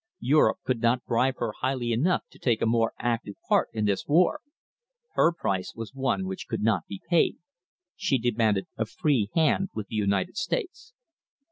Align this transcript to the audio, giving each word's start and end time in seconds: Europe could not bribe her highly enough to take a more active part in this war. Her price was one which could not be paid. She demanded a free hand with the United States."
Europe 0.23 0.57
could 0.63 0.81
not 0.81 1.05
bribe 1.05 1.35
her 1.37 1.51
highly 1.59 1.91
enough 1.91 2.23
to 2.31 2.39
take 2.39 2.59
a 2.59 2.65
more 2.65 2.91
active 2.97 3.35
part 3.47 3.69
in 3.71 3.85
this 3.85 4.07
war. 4.07 4.39
Her 5.13 5.31
price 5.31 5.75
was 5.75 5.93
one 5.93 6.25
which 6.25 6.47
could 6.47 6.63
not 6.63 6.87
be 6.87 7.03
paid. 7.07 7.37
She 7.95 8.17
demanded 8.17 8.65
a 8.79 8.87
free 8.87 9.29
hand 9.35 9.69
with 9.75 9.89
the 9.89 9.95
United 9.97 10.37
States." 10.37 10.93